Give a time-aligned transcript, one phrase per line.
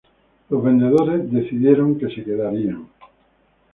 [0.49, 2.87] Los vendedores decidieron que se quedarían.